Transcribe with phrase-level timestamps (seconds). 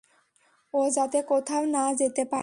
[0.73, 2.39] ও যাতে কোথাও না যেতে পারে।